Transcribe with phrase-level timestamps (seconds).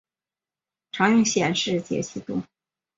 [0.91, 2.41] 常用显示解析度